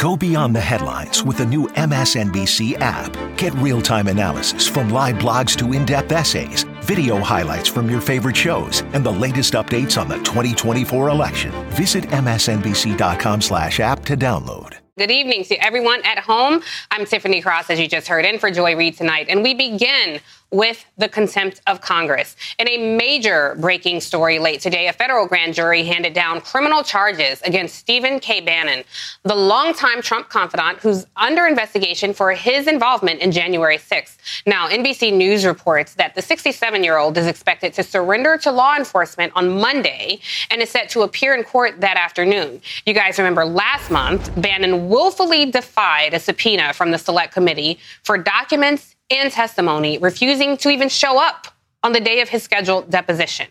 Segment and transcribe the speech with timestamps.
[0.00, 3.12] Go beyond the headlines with the new MSNBC app.
[3.36, 8.00] Get real time analysis from live blogs to in depth essays, video highlights from your
[8.00, 11.52] favorite shows, and the latest updates on the 2024 election.
[11.72, 14.78] Visit MSNBC.com slash app to download.
[14.96, 16.62] Good evening to everyone at home.
[16.90, 19.26] I'm Tiffany Cross, as you just heard, in for Joy Reid tonight.
[19.28, 20.20] And we begin
[20.50, 22.36] with the contempt of Congress.
[22.58, 27.40] In a major breaking story late today, a federal grand jury handed down criminal charges
[27.42, 28.40] against Stephen K.
[28.40, 28.84] Bannon,
[29.22, 34.16] the longtime Trump confidant who's under investigation for his involvement in January 6th.
[34.46, 38.76] Now, NBC News reports that the 67 year old is expected to surrender to law
[38.76, 42.60] enforcement on Monday and is set to appear in court that afternoon.
[42.86, 48.18] You guys remember last month, Bannon willfully defied a subpoena from the Select Committee for
[48.18, 51.48] documents and testimony, refusing to even show up
[51.82, 53.46] on the day of his scheduled deposition.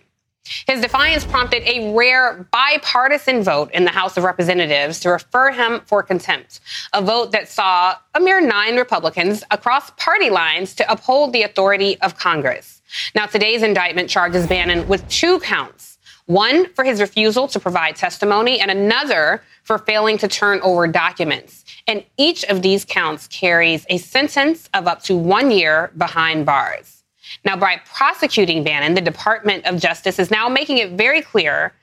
[0.68, 5.82] His defiance prompted a rare bipartisan vote in the House of Representatives to refer him
[5.86, 6.60] for contempt,
[6.94, 12.00] a vote that saw a mere nine Republicans across party lines to uphold the authority
[12.02, 12.82] of Congress.
[13.14, 15.90] Now, today's indictment charges Bannon with two counts
[16.30, 21.66] one for his refusal to provide testimony, and another for failing to turn over documents.
[21.90, 27.04] And each of these counts carries a sentence of up to one year behind bars.
[27.44, 31.74] Now, by prosecuting Bannon, the Department of Justice is now making it very clear,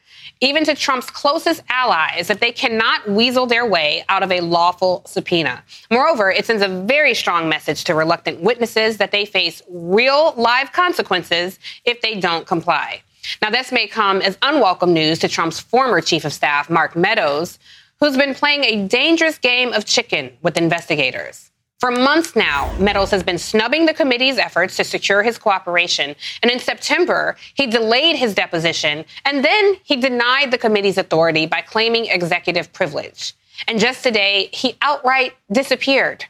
[0.41, 5.03] even to Trump's closest allies, that they cannot weasel their way out of a lawful
[5.07, 5.65] subpoena.
[5.91, 10.71] Moreover, it sends a very strong message to reluctant witnesses that they face real live
[10.71, 13.03] consequences if they don't comply.
[13.43, 17.59] Now, this may come as unwelcome news to Trump's former chief of staff, Mark Meadows,
[18.01, 21.51] who's been playing a dangerous game of chicken with investigators.
[21.79, 26.17] For months now, Meadows has been snubbing the committee's efforts to secure his cooperation.
[26.43, 31.61] And in September, he delayed his deposition, and then he denied the committee's authority by
[31.61, 33.35] claiming executive privilege.
[33.69, 36.25] And just today, he outright disappeared,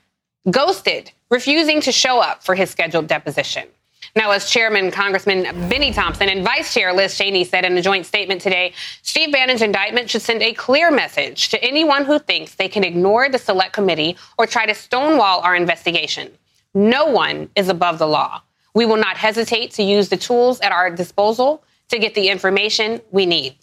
[0.51, 3.69] ghosted, refusing to show up for his scheduled deposition.
[4.17, 8.07] Now, as Chairman Congressman Benny Thompson and Vice Chair Liz Cheney said in a joint
[8.07, 8.73] statement today,
[9.03, 13.29] Steve Bannon's indictment should send a clear message to anyone who thinks they can ignore
[13.29, 16.33] the Select Committee or try to stonewall our investigation.
[16.73, 18.41] No one is above the law.
[18.73, 23.03] We will not hesitate to use the tools at our disposal to get the information
[23.11, 23.57] we need.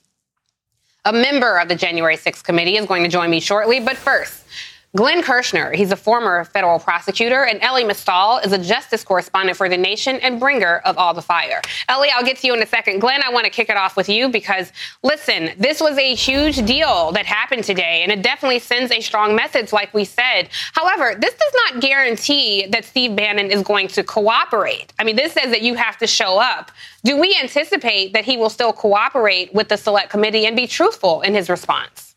[1.06, 4.44] A member of the January 6th committee is going to join me shortly, but first,
[4.96, 9.68] Glenn Kirschner, he's a former federal prosecutor, and Elie Mystal is a justice correspondent for
[9.68, 11.62] The Nation and bringer of all the fire.
[11.90, 13.00] Elie, I'll get to you in a second.
[13.00, 14.72] Glenn, I want to kick it off with you because,
[15.02, 19.36] listen, this was a huge deal that happened today, and it definitely sends a strong
[19.36, 20.50] message, like we said.
[20.74, 24.94] However, this does not guarantee that Steve Bannon is going to cooperate.
[25.00, 26.72] I mean, this says that you have to show up.
[27.04, 31.22] Do we anticipate that he will still cooperate with the Select Committee and be truthful
[31.22, 32.13] in his response?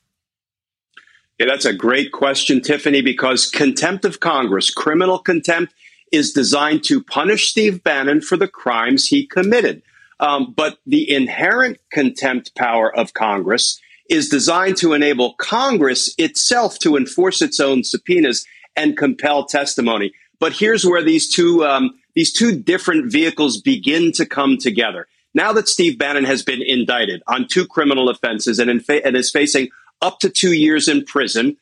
[1.39, 5.75] Yeah, that's a great question, Tiffany, because contempt of Congress, criminal contempt,
[6.11, 9.83] is designed to punish Steve Bannon for the crimes he committed.
[10.19, 16.97] Um, but the inherent contempt power of Congress is designed to enable Congress itself to
[16.97, 20.13] enforce its own subpoenas and compel testimony.
[20.39, 25.07] But here's where these two um, these two different vehicles begin to come together.
[25.35, 29.31] Now that Steve Bannon has been indicted on two criminal offenses and, fa- and is
[29.31, 29.69] facing
[30.06, 31.56] up to two years in prison.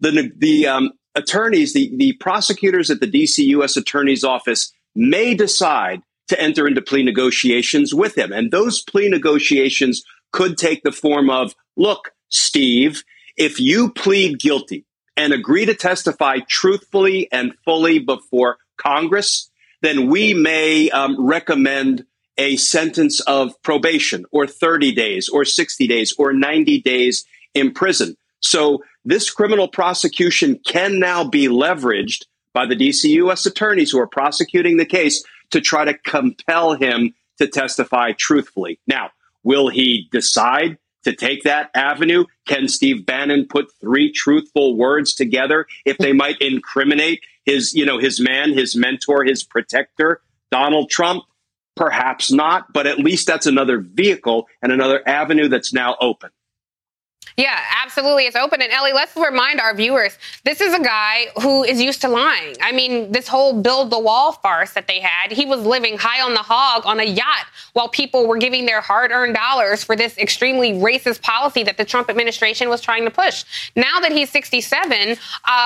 [0.00, 3.76] The, the um, attorneys, the, the prosecutors at the DC U.S.
[3.76, 8.32] Attorney's Office may decide to enter into plea negotiations with him.
[8.32, 10.02] And those plea negotiations
[10.32, 13.02] could take the form of look, Steve,
[13.36, 19.50] if you plead guilty and agree to testify truthfully and fully before Congress,
[19.82, 22.06] then we may um, recommend
[22.38, 27.24] a sentence of probation or 30 days or 60 days or 90 days
[27.54, 28.16] in prison.
[28.40, 33.46] So this criminal prosecution can now be leveraged by the DC U.S.
[33.46, 38.78] attorneys who are prosecuting the case to try to compel him to testify truthfully.
[38.86, 39.10] Now,
[39.42, 42.24] will he decide to take that avenue?
[42.46, 47.98] Can Steve Bannon put three truthful words together if they might incriminate his, you know,
[47.98, 50.20] his man, his mentor, his protector,
[50.50, 51.24] Donald Trump?
[51.76, 56.30] Perhaps not, but at least that's another vehicle and another avenue that's now open.
[57.36, 58.24] Yeah, absolutely.
[58.24, 58.60] It's open.
[58.62, 62.56] And Elie, let's remind our viewers this is a guy who is used to lying.
[62.60, 66.22] I mean, this whole build the wall farce that they had, he was living high
[66.22, 69.96] on the hog on a yacht while people were giving their hard earned dollars for
[69.96, 73.44] this extremely racist policy that the Trump administration was trying to push.
[73.76, 75.16] Now that he's 67 um,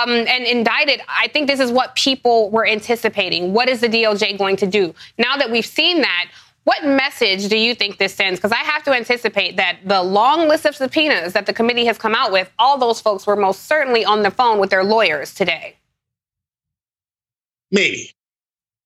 [0.08, 3.52] and indicted, I think this is what people were anticipating.
[3.52, 4.94] What is the DOJ going to do?
[5.18, 6.30] Now that we've seen that,
[6.64, 8.40] What message do you think this sends?
[8.40, 11.98] Because I have to anticipate that the long list of subpoenas that the committee has
[11.98, 15.34] come out with, all those folks were most certainly on the phone with their lawyers
[15.34, 15.76] today.
[17.70, 18.14] Maybe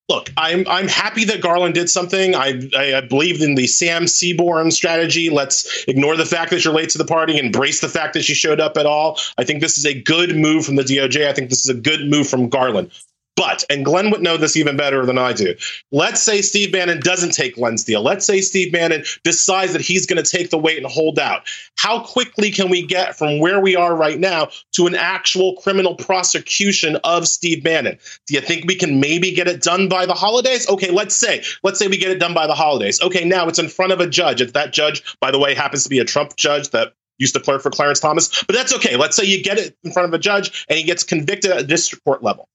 [0.09, 2.35] look, I'm I'm happy that Garland did something.
[2.35, 5.31] I, I, I believe in the Sam Seaborn strategy.
[5.31, 8.35] Let's ignore the fact that you're late to the party, embrace the fact that she
[8.35, 9.19] showed up at all.
[9.37, 11.29] I think this is a good move from the DOJ.
[11.29, 12.91] I think this is a good move from Garland.
[13.39, 15.55] But, and Glenn would know this even better than I do.
[15.93, 18.03] Let's say Steve Bannon doesn't take Glenn's deal.
[18.03, 21.47] Let's say Steve Bannon decides that he's going to take the weight and hold out.
[21.77, 25.95] How quickly can we get from where we are right now to an actual criminal
[25.95, 27.97] prosecution of Steve Bannon?
[28.27, 30.69] Do you think we can maybe get it done by the holidays?
[30.69, 33.01] Okay, let's say, let's say we get it done by the holidays.
[33.01, 34.41] Okay, now it's in front of a judge.
[34.41, 37.41] If that judge, by the way, happens to be a Trump judge that used to
[37.41, 38.97] clerk for Clarence Thomas, but that's okay.
[38.97, 41.69] Let's say you get it in front of a judge and he gets convicted at
[41.69, 42.49] district court level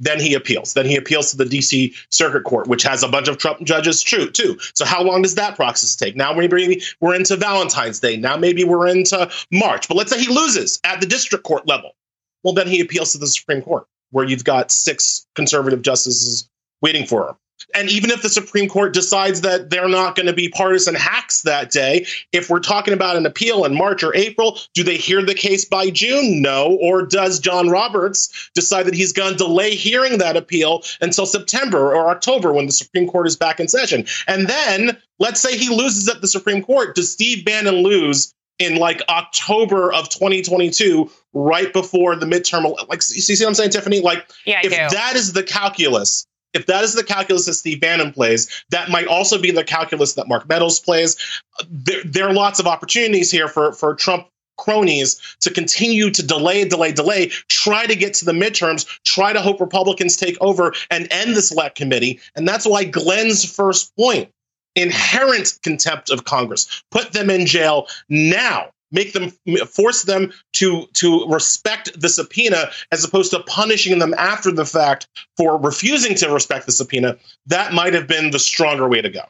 [0.00, 0.74] then he appeals.
[0.74, 4.02] Then he appeals to the DC Circuit Court, which has a bunch of Trump judges
[4.02, 4.58] true too.
[4.74, 6.16] So how long does that process take?
[6.16, 8.16] Now maybe we're into Valentine's Day.
[8.16, 9.86] Now maybe we're into March.
[9.86, 11.92] But let's say he loses at the district court level.
[12.42, 16.48] Well, then he appeals to the Supreme Court, where you've got six conservative justices
[16.80, 17.36] waiting for him.
[17.74, 21.42] And even if the Supreme Court decides that they're not going to be partisan hacks
[21.42, 25.22] that day, if we're talking about an appeal in March or April, do they hear
[25.22, 26.42] the case by June?
[26.42, 26.78] No.
[26.80, 31.94] Or does John Roberts decide that he's going to delay hearing that appeal until September
[31.94, 34.06] or October when the Supreme Court is back in session?
[34.26, 36.94] And then let's say he loses at the Supreme Court.
[36.94, 42.64] Does Steve Bannon lose in like October of 2022, right before the midterm?
[42.88, 44.00] Like, you see what I'm saying, Tiffany?
[44.00, 48.12] Like, yeah, if that is the calculus, if that is the calculus that Steve Bannon
[48.12, 51.16] plays, that might also be the calculus that Mark Meadows plays.
[51.68, 54.26] There, there are lots of opportunities here for, for Trump
[54.58, 59.40] cronies to continue to delay, delay, delay, try to get to the midterms, try to
[59.40, 62.20] hope Republicans take over and end the select committee.
[62.36, 64.30] And that's why Glenn's first point
[64.76, 69.30] inherent contempt of Congress, put them in jail now make them
[69.68, 75.08] force them to to respect the subpoena as opposed to punishing them after the fact
[75.36, 77.16] for refusing to respect the subpoena
[77.46, 79.22] that might have been the stronger way to go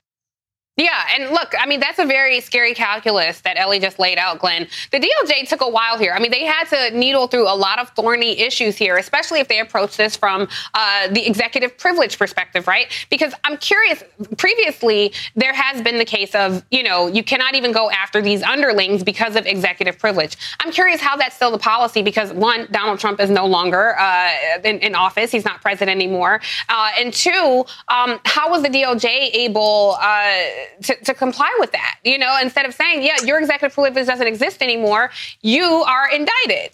[0.81, 4.38] yeah, and look, I mean, that's a very scary calculus that Elie just laid out,
[4.38, 4.67] Glenn.
[4.93, 6.15] The DOJ took a while here.
[6.15, 9.49] I mean, they had to needle through a lot of thorny issues here, especially if
[9.49, 12.91] they approach this from uh, the executive privilege perspective, right?
[13.11, 14.03] Because I'm curious,
[14.38, 18.43] previously, there has been the case of, you know, you cannot even go after these
[18.43, 20.38] underlings because of executive privilege.
[20.61, 24.31] I'm curious how that's still the policy because, one, Donald Trump is no longer uh,
[24.65, 26.41] in, in, office, he's not president anymore.
[26.71, 30.33] Uh, and two, um, how was the DOJ able uh,
[30.82, 31.99] to, to comply with that.
[32.05, 35.11] You know, instead of saying, yeah, your executive privilege doesn't exist anymore,
[35.43, 36.70] you are indicted.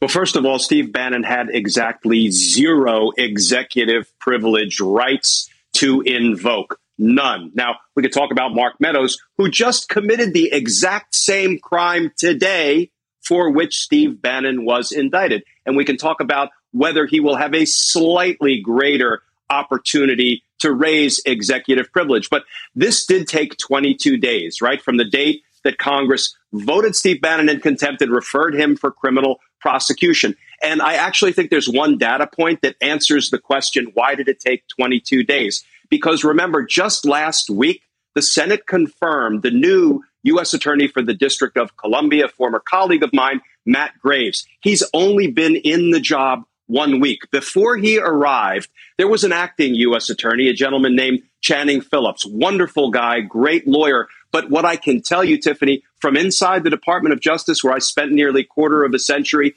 [0.00, 6.80] Well, first of all, Steve Bannon had exactly zero executive privilege rights to invoke.
[6.98, 7.52] None.
[7.54, 12.90] Now, we could talk about Mark Meadows, who just committed the exact same crime today
[13.22, 15.44] for which Steve Bannon was indicted.
[15.64, 21.20] And we can talk about whether he will have a slightly greater opportunity to raise
[21.24, 22.30] executive privilege.
[22.30, 22.44] But
[22.74, 24.82] this did take 22 days, right?
[24.82, 29.38] From the date that Congress voted Steve Bannon in contempt and referred him for criminal
[29.60, 30.36] prosecution.
[30.62, 34.40] And I actually think there's one data point that answers the question why did it
[34.40, 35.64] take 22 days?
[35.88, 37.82] Because remember, just last week,
[38.14, 40.54] the Senate confirmed the new U.S.
[40.54, 44.46] Attorney for the District of Columbia, former colleague of mine, Matt Graves.
[44.60, 47.30] He's only been in the job one week.
[47.30, 50.08] Before he arrived, there was an acting U.S.
[50.10, 52.24] attorney, a gentleman named Channing Phillips.
[52.24, 54.08] Wonderful guy, great lawyer.
[54.32, 57.78] But what I can tell you, Tiffany, from inside the Department of Justice, where I
[57.78, 59.54] spent nearly a quarter of a century,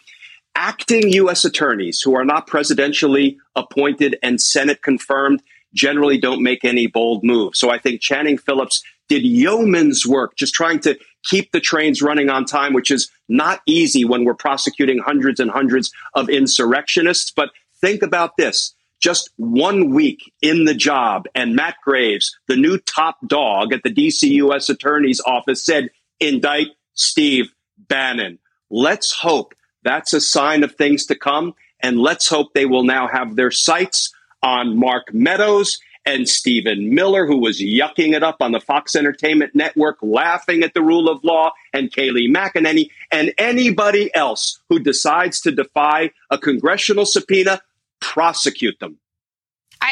[0.55, 1.45] acting U.S.
[1.45, 5.41] attorneys who are not presidentially appointed and Senate confirmed
[5.73, 7.59] generally don't make any bold moves.
[7.59, 12.29] So I think Channing Phillips did yeoman's work just trying to keep the trains running
[12.29, 17.31] on time, which is not easy when we're prosecuting hundreds and hundreds of insurrectionists.
[17.31, 17.49] But
[17.81, 18.73] think about this.
[19.01, 23.93] Just one week in the job, and Matt Graves, the new top dog at the
[23.93, 24.69] DC U.S.
[24.69, 25.89] Attorney's Office, said,
[26.19, 28.39] indict Steve Bannon.
[28.69, 29.53] Let's hope
[29.83, 31.55] that's a sign of things to come.
[31.81, 37.25] And let's hope they will now have their sights on Mark Meadows and Stephen Miller,
[37.25, 41.23] who was yucking it up on the Fox Entertainment Network, laughing at the rule of
[41.23, 47.61] law, and Kayleigh McEnany, and anybody else who decides to defy a congressional subpoena,
[47.99, 48.99] prosecute them.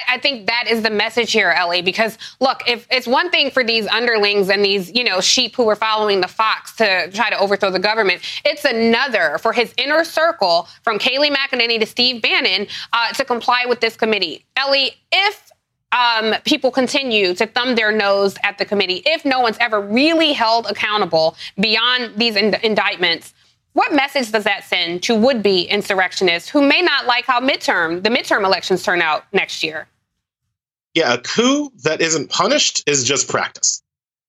[0.07, 3.63] I, think that is the message here, Elie, because look, if it's one thing for
[3.63, 7.37] these underlings and these, you know, sheep who were following the fox to try to
[7.37, 12.67] overthrow the government, it's another for his inner circle from Kayleigh McEnany to Steve Bannon
[12.91, 14.45] uh, to comply with this committee.
[14.55, 15.51] Elie, if
[15.93, 20.33] um, people continue to thumb their nose at the committee, if no one's ever really
[20.33, 23.33] held accountable beyond these in- indictments,
[23.73, 28.09] what message does that send to would-be insurrectionists who may not like how midterm the
[28.09, 29.87] midterm elections turn out next year?
[30.93, 33.81] Yeah, a coup that isn't punished is just practice.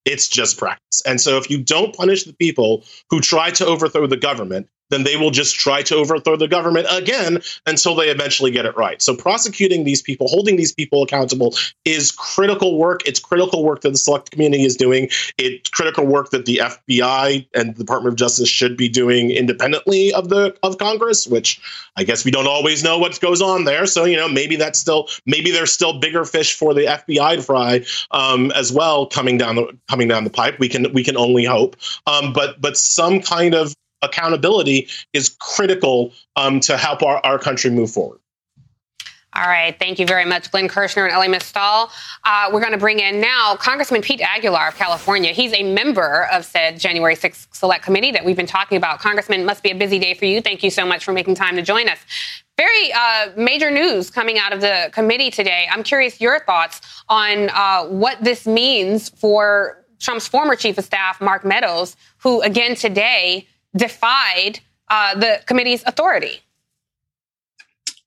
[0.07, 1.03] It's just practice.
[1.07, 5.05] And so if you don't punish the people who try to overthrow the government, then
[5.05, 9.01] they will just try to overthrow the government again until they eventually get it right.
[9.01, 13.07] So prosecuting these people, holding these people accountable is critical work.
[13.07, 15.09] It's critical work that the select community is doing.
[15.39, 20.13] It's critical work that the FBI and the Department of Justice should be doing independently
[20.13, 21.61] of the of Congress, which
[21.97, 23.87] I guess we don't always know what goes on there.
[23.87, 27.43] So, you know, maybe that's still maybe there's still bigger fish for the FBI to
[27.43, 30.59] fry um, as well coming down the coming down the pipe.
[30.59, 31.77] We can we can only hope.
[32.07, 37.71] Um, but but some kind of accountability is critical um, to help our, our country
[37.71, 38.21] move forward.
[39.37, 39.77] All right.
[39.77, 41.91] Thank you very much, Glenn Kirschner and Elie Mystal.
[42.23, 45.33] Uh, we're going to bring in now Congressman Pete Aguilar of California.
[45.33, 49.01] He's a member of said January 6th Select Committee that we've been talking about.
[49.01, 50.41] Congressman, must be a busy day for you.
[50.41, 51.99] Thank you so much for making time to join us.
[52.57, 55.67] Very uh, major news coming out of the committee today.
[55.69, 61.21] I'm curious your thoughts on uh, what this means for Trump's former chief of staff,
[61.21, 66.41] Mark Meadows, who again today defied uh, the committee's authority.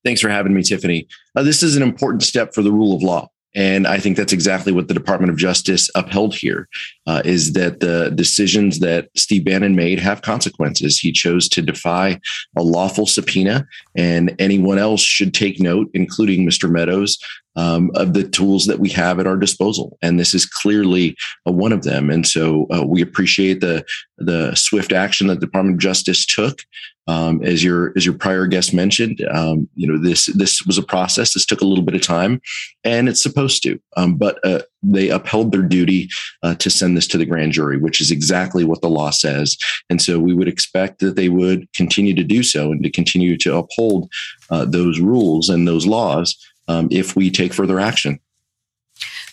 [0.03, 1.07] Thanks for having me, Tiffany.
[1.35, 3.29] Uh, this is an important step for the rule of law.
[3.55, 6.69] And I think that's exactly what the Department of Justice upheld here:
[7.07, 10.99] uh, is that the decisions that Steve Bannon made have consequences.
[10.99, 12.19] He chose to defy
[12.55, 16.69] a lawful subpoena, and anyone else should take note, including Mr.
[16.69, 17.17] Meadows,
[17.57, 21.51] um, of the tools that we have at our disposal, and this is clearly uh,
[21.51, 22.09] one of them.
[22.09, 23.83] And so uh, we appreciate the
[24.19, 26.61] the swift action that the Department of Justice took.
[27.09, 30.83] Um, as your as your prior guest mentioned, um, you know this this was a
[30.83, 31.33] process.
[31.33, 32.41] This took a little bit of time,
[32.83, 33.79] and it's supposed to.
[33.95, 36.09] Um, but uh, they upheld their duty
[36.43, 39.57] uh, to send this to the grand jury, which is exactly what the law says.
[39.89, 43.37] And so we would expect that they would continue to do so and to continue
[43.37, 44.11] to uphold
[44.49, 46.37] uh, those rules and those laws
[46.67, 48.19] um, if we take further action.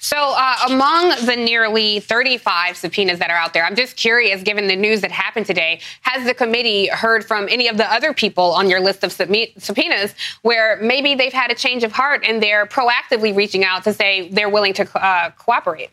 [0.04, 4.66] So, uh, among the nearly 35 subpoenas that are out there, I'm just curious, given
[4.66, 8.52] the news that happened today, has the committee heard from any of the other people
[8.52, 12.66] on your list of subpoenas where maybe they've had a change of heart and they're
[12.66, 15.88] proactively reaching out to say they're willing to uh, cooperate?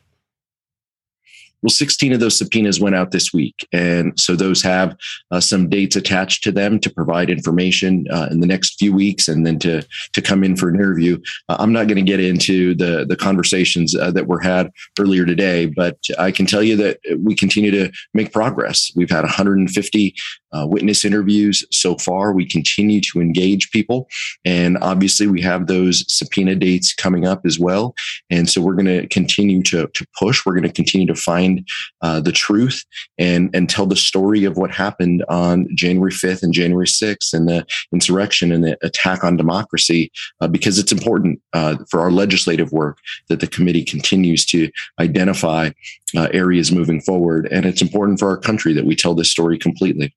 [1.61, 3.67] Well, 16 of those subpoenas went out this week.
[3.71, 4.95] And so those have
[5.31, 9.27] uh, some dates attached to them to provide information uh, in the next few weeks
[9.27, 11.19] and then to, to come in for an interview.
[11.49, 15.25] Uh, I'm not going to get into the, the conversations uh, that were had earlier
[15.25, 18.91] today, but I can tell you that we continue to make progress.
[18.95, 20.15] We've had 150
[20.53, 22.33] uh, witness interviews so far.
[22.33, 24.07] We continue to engage people.
[24.45, 27.95] And obviously, we have those subpoena dates coming up as well.
[28.29, 29.89] And so we're going to continue to,
[30.19, 30.45] push.
[30.45, 31.67] We're going to continue to find
[32.01, 32.83] uh, the truth
[33.17, 37.47] and, and tell the story of what happened on January 5th and January 6th and
[37.47, 42.71] the insurrection and the attack on democracy, uh, because it's important uh, for our legislative
[42.71, 42.97] work
[43.29, 45.69] that the committee continues to identify
[46.15, 47.47] uh, areas moving forward.
[47.51, 50.13] And it's important for our country that we tell this story completely.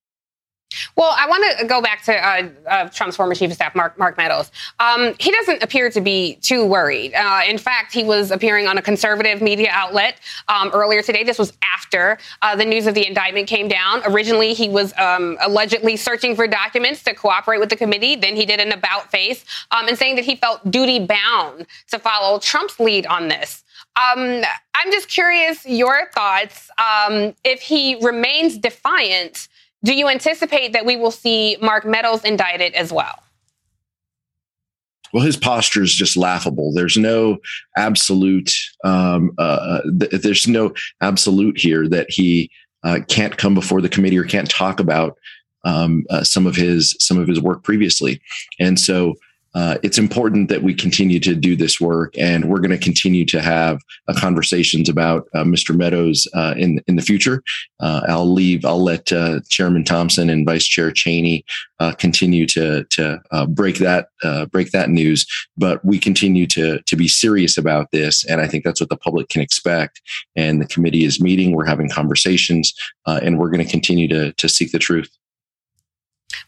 [0.97, 3.99] Well, I want to go back to uh, uh, Trump's former chief of staff, Mark,
[3.99, 4.51] Mark Meadows.
[4.81, 7.15] Um, he doesn't appear to be too worried.
[7.15, 11.25] Uh, in fact, he was appearing on a conservative media outlet um, earlier today.
[11.25, 14.03] This was after uh, the news of the indictment came down.
[14.07, 18.17] Originally, he was um, allegedly searching for documents to cooperate with the committee.
[18.17, 21.99] Then he did an about face um, and saying that he felt duty bound to
[21.99, 23.63] follow Trump's lead on this.
[23.97, 24.43] Um,
[24.75, 26.69] I'm just curious your thoughts.
[26.79, 29.49] Um, if he remains defiant,
[29.85, 33.25] do you anticipate that we will see Mark Meadows indicted as well?
[35.15, 36.73] well, his posture is just laughable.
[36.73, 37.39] There's no
[37.77, 38.53] absolute.
[38.83, 42.51] Um, uh, th- there's no absolute here that he
[42.83, 45.17] uh, can't come before the committee or can't talk about
[45.65, 48.21] um, uh, some of his some of his work previously.
[48.59, 49.15] And so
[49.55, 53.25] uh, it's important that we continue to do this work, and we're going to continue
[53.25, 55.77] to have uh, conversations about uh, Mr.
[55.77, 57.43] Meadows uh, in in the future.
[57.81, 58.65] Uh, I'll leave.
[58.65, 61.45] I'll let uh, Chairman Thompson and Vice Chair Cheney
[61.99, 64.09] continue to to break that
[64.51, 65.27] break that news.
[65.57, 68.97] But we continue to to be serious about this, and I think that's what the
[68.97, 70.01] public can expect.
[70.35, 71.53] And the committee is meeting.
[71.53, 72.75] We're having conversations,
[73.07, 75.11] and we're going to continue to to seek the truth.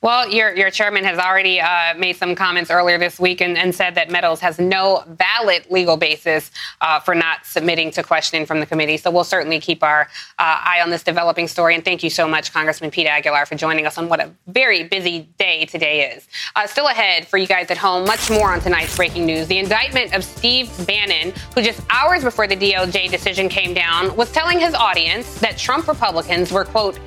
[0.02, 3.74] Well, your, your chairman has already uh, made some comments earlier this week and, and,
[3.74, 6.50] said that Meadows has no valid legal basis
[6.80, 8.96] uh, for not submitting to questioning from the committee.
[8.96, 10.06] So we'll certainly keep our uh,
[10.38, 11.74] eye on this developing story.
[11.74, 14.84] And thank you so much, Congressman Pete Aguilar, for joining us on what a very
[14.84, 16.28] busy day today is.
[16.54, 19.46] Uh, still ahead for you guys at home, much more on tonight's breaking news.
[19.46, 24.30] The indictment of Steve Bannon, who just hours before the DOJ decision came down, was
[24.32, 26.98] telling his audience that Trump Republicans were, quote,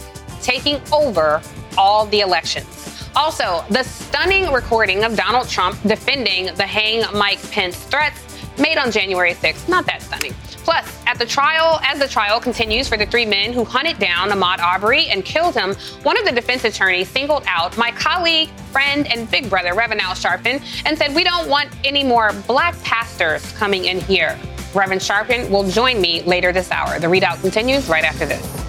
[0.42, 1.42] taking over
[1.78, 2.79] all the elections.
[3.16, 8.92] Also, the stunning recording of Donald Trump defending the hang Mike Pence threats made on
[8.92, 9.68] January 6th.
[9.68, 10.34] Not that stunning.
[10.64, 14.30] Plus, at the trial, as the trial continues for the three men who hunted down
[14.30, 15.74] Ahmaud Arbery and killed him,
[16.04, 20.14] one of the defense attorneys singled out my colleague, friend, and big brother, Reverend Al
[20.14, 24.38] Sharpton, and said, We don't want any more black pastors coming in here.
[24.74, 27.00] Reverend Sharpton will join me later this hour.
[27.00, 28.69] The ReidOut continues right after this.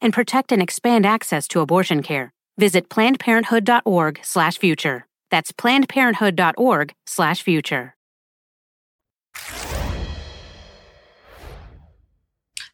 [0.00, 2.32] and protect and expand access to abortion care.
[2.58, 5.06] Visit plannedparenthood.org/future.
[5.30, 7.94] That's plannedparenthood.org/future.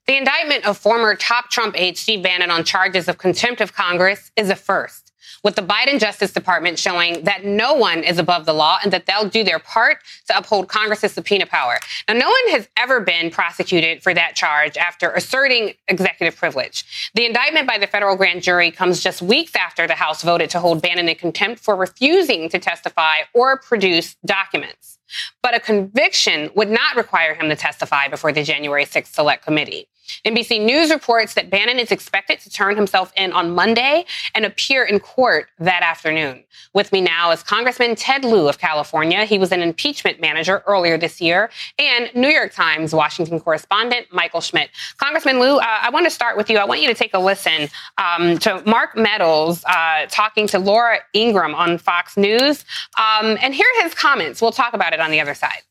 [0.06, 4.30] The indictment of former top Trump aide Steve Bannon on charges of contempt of Congress
[4.37, 5.05] is a first
[5.42, 9.06] with the Biden Justice Department showing that no one is above the law and that
[9.06, 11.78] they'll do their part to uphold Congress's subpoena power.
[12.09, 17.11] Now, no one has ever been prosecuted for that charge after asserting executive privilege.
[17.14, 20.61] The indictment by the federal grand jury comes just weeks after the House voted to
[20.61, 24.99] hold Bannon in contempt for refusing to testify or produce documents.
[25.42, 29.88] But a conviction would not require him to testify before the January 6th Select Committee.
[30.25, 34.04] NBC News reports that Bannon is expected to turn himself in on Monday
[34.35, 36.44] and appear in court that afternoon.
[36.72, 39.24] With me now is Congressman Ted Lieu of California.
[39.24, 44.40] He was an impeachment manager earlier this year, and New York Times Washington correspondent Michael
[44.40, 44.70] Schmidt.
[44.98, 46.59] Congressman Lieu, uh, I want to start with you.
[46.59, 50.98] I want you to take a listen um, to Mark Meadows uh, talking to Laura
[51.14, 52.64] Ingraham on Fox News
[52.96, 54.40] um, and hear his comments.
[54.40, 55.62] We'll talk about it on the other side.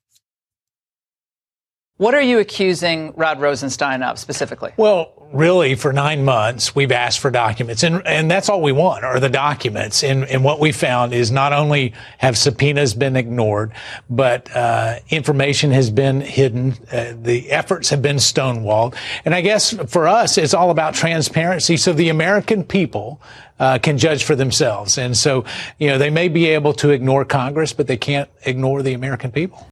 [1.97, 4.73] What are you accusing Rod Rosenstein of specifically?
[4.75, 9.05] Well, really, for nine months, we've asked for documents, and and that's all we want
[9.05, 10.03] are the documents.
[10.03, 13.71] And and what we found is not only have subpoenas been ignored,
[14.09, 16.73] but uh, information has been hidden.
[16.91, 18.93] Uh, the efforts have been stonewalled.
[19.23, 23.21] And I guess for us, it's all about transparency, so the American people.
[23.57, 24.97] Uh, can judge for themselves.
[24.97, 25.45] And so,
[25.79, 29.31] you know, they may be able to ignore Congress, but they can't ignore the American
[29.31, 29.65] people.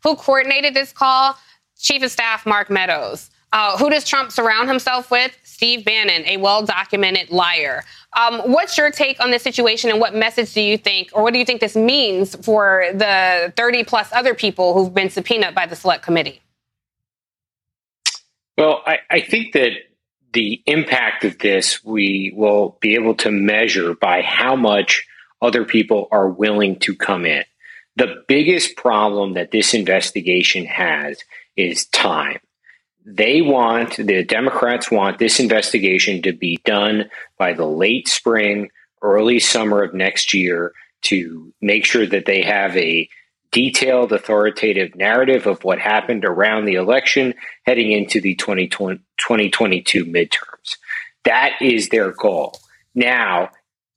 [0.04, 1.36] Who coordinated this call?
[1.78, 3.32] Chief of Staff Mark Meadows.
[3.54, 5.38] Uh, who does Trump surround himself with?
[5.44, 7.84] Steve Bannon, a well documented liar.
[8.16, 11.34] Um, what's your take on this situation and what message do you think, or what
[11.34, 15.66] do you think this means for the 30 plus other people who've been subpoenaed by
[15.66, 16.42] the select committee?
[18.58, 19.72] Well, I, I think that
[20.34, 25.08] the impact of this we will be able to measure by how much
[25.42, 27.44] other people are willing to come in.
[27.96, 31.20] The biggest problem that this investigation has
[31.56, 32.40] is time.
[33.10, 38.70] They want, the Democrats want this investigation to be done by the late spring,
[39.02, 43.08] early summer of next year to make sure that they have a
[43.54, 47.34] detailed, authoritative narrative of what happened around the election
[47.66, 50.76] heading into the 2022 midterms.
[51.24, 52.60] That is their goal.
[52.94, 53.52] Now,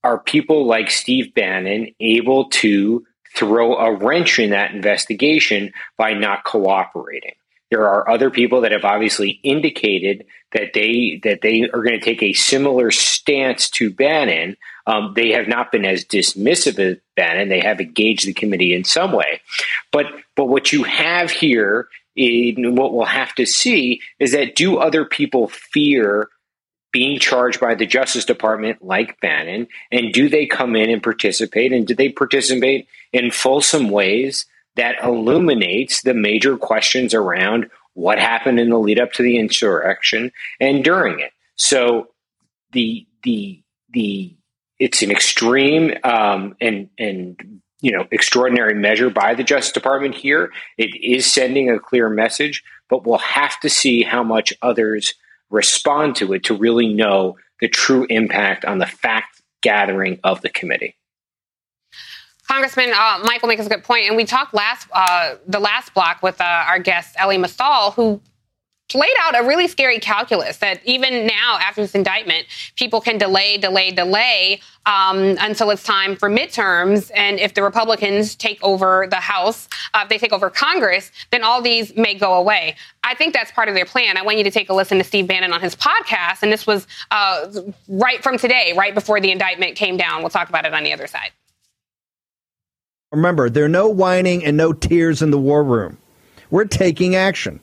[0.05, 3.05] are people like Steve Bannon able to
[3.37, 7.35] throw a wrench in that investigation by not cooperating?
[7.71, 12.05] There are other people that have obviously indicated that they that they are going to
[12.05, 14.57] take a similar stance to Bannon.
[14.87, 17.49] Um, they have not been as dismissive as Bannon.
[17.49, 19.41] They have engaged the committee in some way,
[19.93, 24.79] but but what you have here, in what we'll have to see, is that do
[24.79, 26.29] other people fear
[26.93, 31.73] being charged by the Justice Department like Bannon, and do they come in and participate,
[31.73, 34.47] and do they participate in fulsome ways
[34.81, 40.33] that illuminates the major questions around what happened in the lead up to the insurrection
[40.59, 41.33] and during it.
[41.57, 42.09] So
[42.73, 44.35] the the the
[44.79, 50.51] it's an extreme um, and and you know extraordinary measure by the Justice Department here.
[50.79, 55.13] It is sending a clear message, but we'll have to see how much others
[55.51, 60.49] respond to it to really know the true impact on the fact gathering of the
[60.49, 60.97] committee.
[62.51, 66.21] Congressman uh, Michael makes a good point, and we talked last uh, the last block
[66.21, 68.21] with uh, our guest Elie Mystal, who
[68.93, 73.57] laid out a really scary calculus that even now after this indictment, people can delay,
[73.57, 77.13] delay, delay um, until it's time for midterms.
[77.15, 81.45] And if the Republicans take over the House, uh, if they take over Congress, then
[81.45, 82.75] all these may go away.
[83.05, 84.17] I think that's part of their plan.
[84.17, 86.67] I want you to take a listen to Steve Bannon on his podcast, and this
[86.67, 87.47] was uh,
[87.87, 90.23] right from today, right before the indictment came down.
[90.23, 91.31] We'll talk about it on the other side.
[93.13, 95.99] Remember, there are no whining and no tears in the war room.
[96.51, 97.59] We're taking action.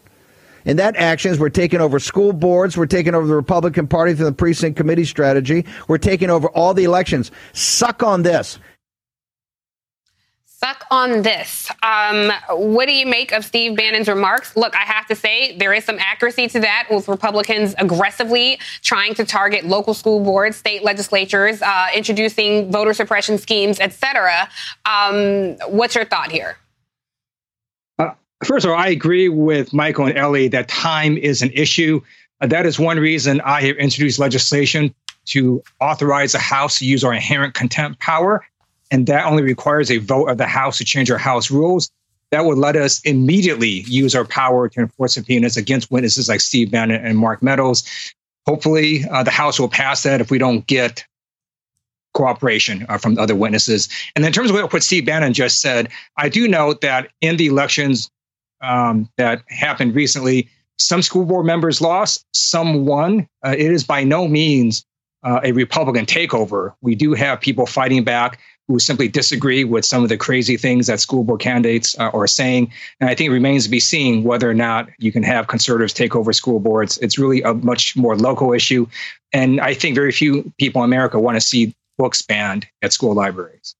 [0.66, 4.14] And that action is we're taking over school boards, we're taking over the Republican Party
[4.14, 7.32] through the precinct committee strategy, we're taking over all the elections.
[7.54, 8.60] Suck on this.
[10.60, 11.70] Suck on this.
[11.84, 14.58] Um, what do you make of Steve Bannon's remarks?
[14.58, 19.14] Look, I have to say there is some accuracy to that with Republicans aggressively trying
[19.16, 24.50] to target local school boards, state legislatures, uh, introducing voter suppression schemes, etc.
[24.86, 26.58] Um, what's your thought here?
[28.00, 32.02] Uh, first of all, I agree with Michael and Elie that time is an issue.
[32.42, 37.04] Uh, that is one reason I have introduced legislation to authorize the House to use
[37.04, 38.44] our inherent contempt power
[38.92, 41.92] and that only requires a vote of the House to change our House rules.
[42.32, 46.72] That would let us immediately use our power to enforce subpoenas against witnesses like Steve
[46.72, 47.84] Bannon and Mark Meadows.
[48.46, 51.06] Hopefully, uh, the House will pass that if we don't get
[52.14, 53.88] cooperation uh, from other witnesses.
[54.16, 57.48] And in terms of what Steve Bannon just said, I do note that in the
[57.48, 58.10] elections
[58.62, 63.28] um, that happened recently, some school board members lost, some won.
[63.46, 64.86] Uh, it is by no means
[65.24, 66.74] uh, a Republican takeover.
[66.82, 70.88] We do have people fighting back who simply disagree with some of the crazy things
[70.88, 72.72] that school board candidates uh, are saying.
[73.00, 75.94] And I think it remains to be seen whether or not you can have conservatives
[75.94, 76.98] take over school boards.
[76.98, 78.88] It's really a much more local issue.
[79.34, 83.14] And I think very few people in America want to see books banned at school
[83.14, 83.76] libraries.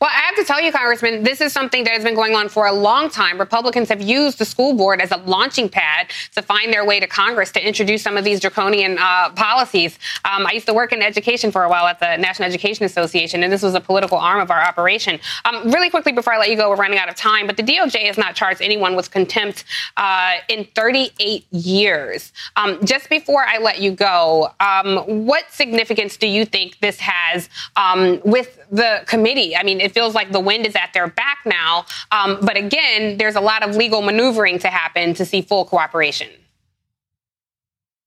[0.00, 2.48] Well, I have to tell you, Congressman, this is something that has been going on
[2.48, 3.38] for a long time.
[3.38, 7.06] Republicans have used the school board as a launching pad to find their way to
[7.06, 9.98] Congress to introduce some of these draconian uh, policies.
[10.24, 13.44] Um, I used to work in education for a while at the National Education Association,
[13.44, 15.20] and this was a political arm of our operation.
[15.44, 17.62] Um, really quickly before I let you go, we're running out of time, but the
[17.62, 19.64] DOJ has not charged anyone with contempt
[19.96, 22.32] uh, in 38 years.
[22.56, 27.48] Um, just before I let you go, um, what significance do you think this has
[27.76, 29.56] um, with the committee?
[29.56, 31.86] I mean, it feels like the wind is at their back now.
[32.12, 36.28] Um, but again, there's a lot of legal maneuvering to happen to see full cooperation.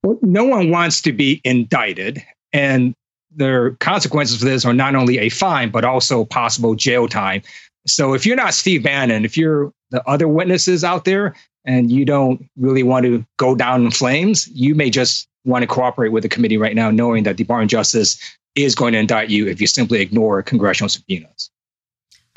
[0.04, 2.24] Well, no one wants to be indicted.
[2.54, 2.94] And
[3.36, 7.42] the consequences for this are not only a fine, but also possible jail time.
[7.86, 12.06] So if you're not Steve Bannon, if you're the other witnesses out there and you
[12.06, 16.24] don't really want to go down in flames, you may just want to cooperate with
[16.24, 18.20] the committee right now, knowing that the Department of Justice
[18.56, 21.50] is going to indict you if you simply ignore congressional subpoenas.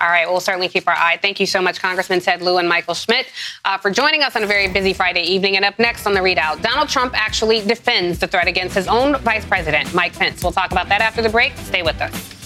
[0.01, 1.19] All right, we'll certainly keep our eye.
[1.21, 3.27] Thank you so much, Congressman Ted Lieu and Michael Schmidt,
[3.65, 5.57] uh, for joining us on a very busy Friday evening.
[5.57, 9.17] And up next on the ReidOut, Donald Trump actually defends the threat against his own
[9.19, 10.43] vice president, Mike Pence.
[10.43, 11.55] We'll talk about that after the break.
[11.59, 12.40] Stay with us.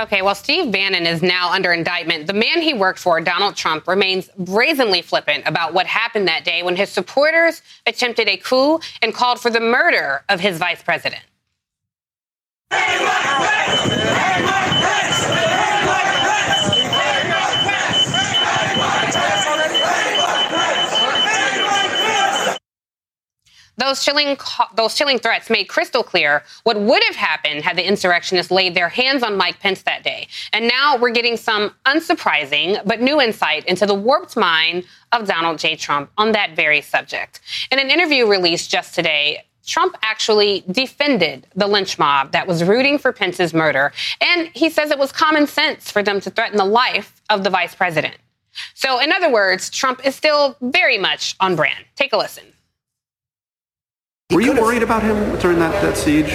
[0.00, 2.26] Okay, well, Steve Bannon is now under indictment.
[2.26, 6.62] The man he worked for, Donald Trump, remains brazenly flippant about what happened that day
[6.62, 11.22] when his supporters attempted a coup and called for the murder of his vice president.
[23.80, 24.36] Those chilling,
[24.74, 28.90] those chilling threats made crystal clear what would have happened had the insurrectionists laid their
[28.90, 30.28] hands on Mike Pence that day.
[30.52, 35.58] And now we're getting some unsurprising but new insight into the warped mind of Donald
[35.58, 35.76] J.
[35.76, 37.40] Trump on that very subject.
[37.72, 42.98] In an interview released just today, Trump actually defended the lynch mob that was rooting
[42.98, 43.92] for Pence's murder.
[44.20, 47.50] And he says it was common sense for them to threaten the life of the
[47.50, 48.16] vice president.
[48.74, 51.84] So, in other words, Trump is still very much on brand.
[51.96, 52.44] Take a listen.
[54.30, 56.32] Were you worried about him during that, that siege?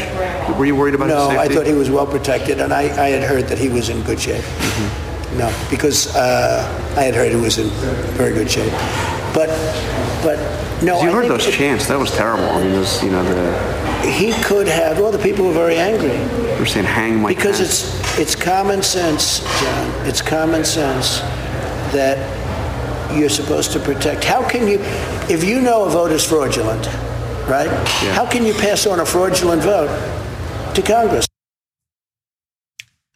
[0.58, 1.53] Were you worried about no, his safety?
[1.53, 4.01] I thought he was well protected, and I, I had heard that he was in
[4.03, 4.43] good shape.
[4.43, 5.38] Mm-hmm.
[5.38, 7.69] No, because uh, I had heard he was in
[8.17, 8.71] very good shape.
[9.34, 9.47] But,
[10.21, 10.38] but
[10.84, 11.01] no.
[11.01, 11.88] You I heard those it, chants.
[11.88, 12.43] That was terrible.
[12.43, 14.12] I mean, was, you know, the.
[14.12, 14.99] He could have.
[14.99, 16.10] Well, the people were very angry.
[16.10, 20.08] They were saying, "Hang Mike." Because it's it's common sense, John.
[20.08, 21.19] It's common sense
[21.91, 22.17] that
[23.17, 24.23] you're supposed to protect.
[24.23, 24.79] How can you,
[25.29, 26.88] if you know a vote is fraudulent?
[27.47, 27.67] Right?
[28.03, 28.13] Yeah.
[28.13, 29.89] How can you pass on a fraudulent vote
[30.75, 31.25] to Congress?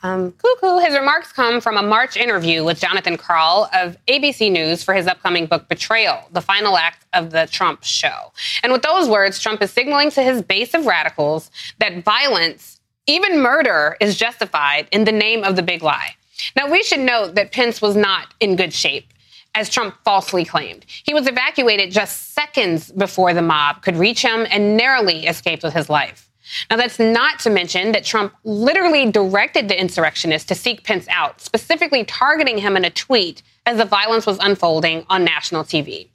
[0.01, 0.77] Um, cuckoo.
[0.77, 5.07] His remarks come from a March interview with Jonathan Karl of ABC News for his
[5.07, 8.31] upcoming book, Betrayal, the final act of the Trump show.
[8.63, 13.41] And with those words, Trump is signaling to his base of radicals that violence, even
[13.41, 16.15] murder, is justified in the name of the big lie.
[16.55, 19.11] Now, we should note that Pence was not in good shape
[19.55, 20.85] as Trump falsely claimed.
[20.87, 25.73] He was evacuated just seconds before the mob could reach him and narrowly escaped with
[25.73, 26.29] his life.
[26.69, 31.41] Now, that's not to mention that Trump literally directed the insurrectionists to seek Pence out,
[31.41, 36.07] specifically targeting him in a tweet as the violence was unfolding on national TV.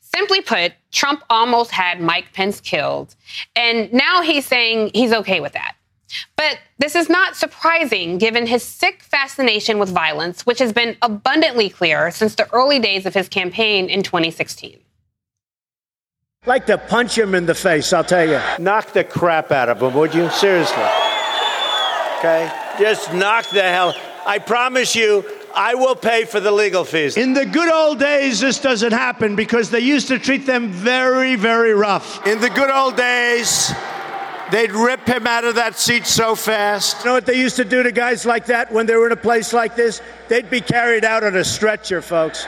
[0.00, 3.14] Simply put, Trump almost had Mike Pence killed,
[3.54, 5.74] and now he's saying he's okay with that.
[6.36, 11.68] But this is not surprising given his sick fascination with violence, which has been abundantly
[11.68, 14.78] clear since the early days of his campaign in 2016.
[16.42, 18.40] I'd like to punch him in the face, I'll tell you.
[18.58, 20.30] Knock the crap out of him, would you?
[20.30, 20.76] Seriously.
[22.18, 22.50] Okay?
[22.78, 23.94] Just knock the hell.
[24.24, 27.16] I promise you, I will pay for the legal fees.
[27.16, 31.34] In the good old days, this doesn't happen because they used to treat them very,
[31.34, 32.24] very rough.
[32.26, 33.72] In the good old days,
[34.50, 37.00] They'd rip him out of that seat so fast.
[37.00, 39.12] You know what they used to do to guys like that when they were in
[39.12, 40.00] a place like this?
[40.28, 42.46] They'd be carried out on a stretcher, folks.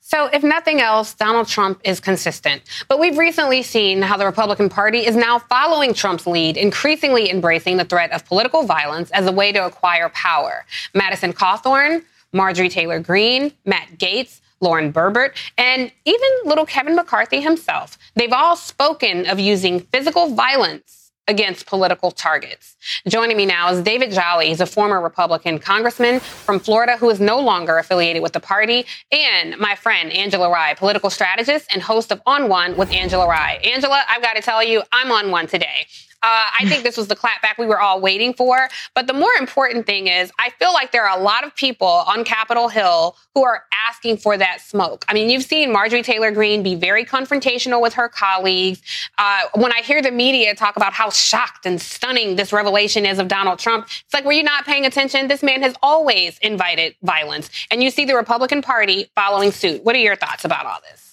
[0.00, 2.62] So, if nothing else, Donald Trump is consistent.
[2.88, 7.76] But we've recently seen how the Republican Party is now following Trump's lead, increasingly embracing
[7.76, 10.64] the threat of political violence as a way to acquire power.
[10.94, 17.98] Madison Cawthorn, Marjorie Taylor Greene, Matt Gaetz, Lauren Boebert, and even little Kevin McCarthy himself.
[18.14, 22.76] They've all spoken of using physical violence against political targets.
[23.08, 24.46] Joining me now is David Jolly.
[24.46, 28.86] He's a former Republican congressman from Florida who is no longer affiliated with the party,
[29.10, 33.58] and my friend Angela Rye, political strategist and host of On One with Angela Rye.
[33.64, 35.86] Angela, I've got to tell you, I'm on one today.
[36.22, 38.68] Uh, I think this was the clapback we were all waiting for.
[38.94, 41.86] But the more important thing is, I feel like there are a lot of people
[41.86, 45.04] on Capitol Hill who are asking for that smoke.
[45.08, 48.82] I mean, you've seen Marjorie Taylor Greene be very confrontational with her colleagues.
[49.18, 53.18] Uh, when I hear the media talk about how shocked and stunning this revelation is
[53.18, 55.28] of Donald Trump, it's like, were you not paying attention?
[55.28, 57.50] This man has always invited violence.
[57.70, 59.84] And you see the Republican Party following suit.
[59.84, 61.05] What are your thoughts about all this?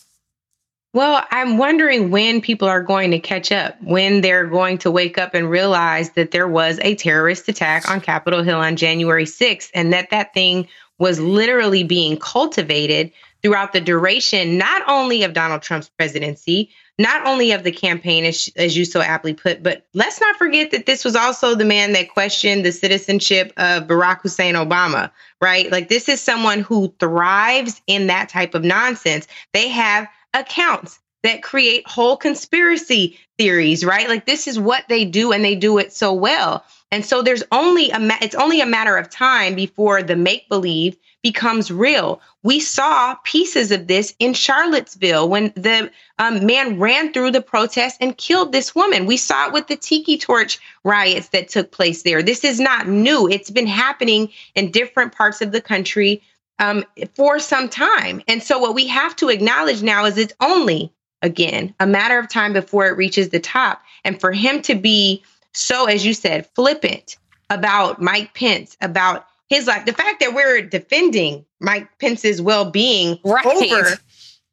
[0.93, 5.17] Well, I'm wondering when people are going to catch up, when they're going to wake
[5.17, 9.71] up and realize that there was a terrorist attack on Capitol Hill on January 6th
[9.73, 10.67] and that that thing
[10.99, 17.51] was literally being cultivated throughout the duration, not only of Donald Trump's presidency, not only
[17.51, 21.03] of the campaign, as, as you so aptly put, but let's not forget that this
[21.03, 25.09] was also the man that questioned the citizenship of Barack Hussein Obama,
[25.41, 25.71] right?
[25.71, 29.27] Like, this is someone who thrives in that type of nonsense.
[29.53, 34.09] They have accounts that create whole conspiracy theories, right?
[34.09, 36.63] Like this is what they do and they do it so well.
[36.91, 40.47] And so there's only a ma- it's only a matter of time before the make
[40.49, 42.21] believe becomes real.
[42.43, 47.97] We saw pieces of this in Charlottesville when the um, man ran through the protest
[48.01, 49.05] and killed this woman.
[49.05, 52.21] We saw it with the Tiki Torch riots that took place there.
[52.21, 53.29] This is not new.
[53.29, 56.21] It's been happening in different parts of the country
[56.59, 56.85] um,
[57.15, 58.21] for some time.
[58.27, 62.29] And so what we have to acknowledge now is it's only again a matter of
[62.29, 63.81] time before it reaches the top.
[64.03, 67.17] And for him to be so, as you said, flippant
[67.49, 73.19] about Mike Pence, about his life, the fact that we're defending Mike Pence's well being
[73.23, 73.45] right.
[73.45, 73.97] over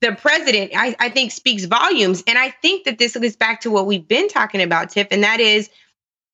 [0.01, 2.23] the president, I, I think speaks volumes.
[2.27, 5.23] And I think that this goes back to what we've been talking about, Tiff, and
[5.25, 5.71] that is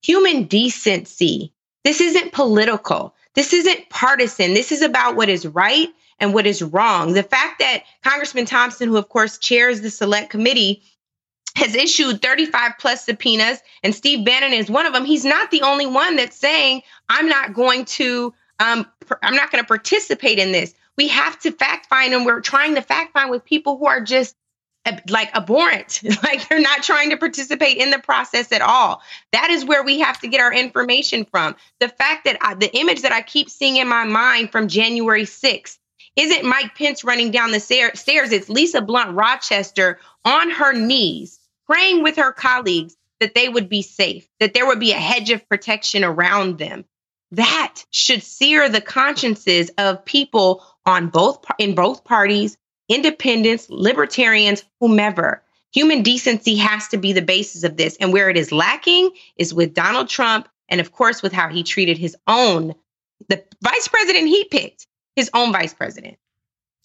[0.03, 1.53] human decency.
[1.85, 3.15] This isn't political.
[3.37, 4.55] This isn't partisan.
[4.55, 7.13] This is about what is right and what is wrong.
[7.13, 10.83] The fact that Congressman Thompson, who of course chairs the select committee,
[11.55, 15.05] has issued 35 plus subpoenas, and Steve Bannon is one of them.
[15.05, 18.87] He's not the only one that's saying, I'm not going to, um,
[19.23, 20.75] I'm not going to participate in this.
[20.97, 24.03] We have to fact find, and we're trying to fact find with people who are
[24.03, 24.35] just
[25.09, 29.03] like abhorrent, like they're not trying to participate in the process at all.
[29.33, 31.57] That is where we have to get our information from.
[31.81, 35.25] The fact that I, the image that I keep seeing in my mind from January
[35.25, 35.79] 6th
[36.17, 38.03] isn't Mike Pence running down the stairs.
[38.07, 43.83] It's Lisa Blunt Rochester on her knees praying with her colleagues that they would be
[43.83, 46.85] safe, that there would be a hedge of protection around them.
[47.33, 52.57] That should sear the consciences of people on both in both parties,
[52.89, 55.43] independents, libertarians, whomever.
[55.73, 57.97] Human decency has to be the basis of this.
[58.01, 61.63] And where it is lacking is with Donald Trump and of course with how he
[61.63, 62.75] treated his own
[63.29, 66.19] the vice president he picked, his own vice president.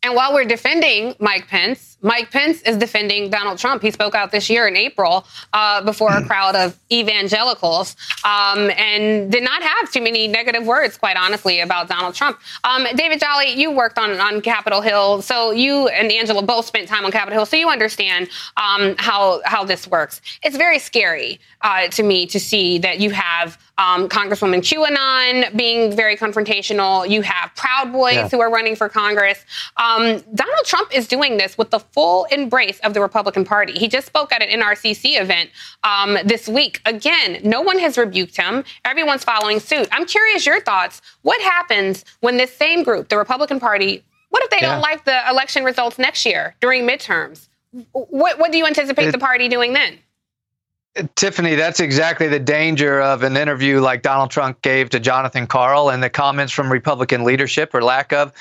[0.04, 3.84] And while we're defending Mike Pence, Mike Pence is defending Donald Trump.
[3.84, 9.32] He spoke out this year in April uh, before a crowd of evangelicals um, and
[9.32, 12.40] did not have too many negative words, quite honestly, about Donald Trump.
[12.64, 16.88] Um, David Jolly, you worked on, on Capitol Hill, so you and Angela both spent
[16.88, 20.20] time on Capitol Hill, so you understand um, how how this works.
[20.42, 25.96] It's very scary uh, to me to see that you have um, Congresswoman QAnon being
[25.96, 27.10] very confrontational.
[27.10, 28.30] You have Proud Boys yeah.
[28.30, 29.44] who are running for Congress.
[29.78, 33.74] Um, Donald Trump is doing this with the full embrace of the Republican Party.
[33.74, 35.50] He just spoke at an NRCC event
[35.84, 36.80] um, this week.
[36.86, 38.64] Again, no one has rebuked him.
[38.86, 39.88] Everyone's following suit.
[39.92, 41.02] I'm curious your thoughts.
[41.24, 44.74] What happens when this same group, the Republican Party, what if they yeah.
[44.74, 47.48] don't like the election results next year during midterms?
[47.94, 49.98] What, what do you anticipate it, the party doing then?
[51.16, 55.90] Tiffany, that's exactly the danger of an interview like Donald Trump gave to Jonathan Karl
[55.90, 58.34] and the comments from Republican leadership or lack of.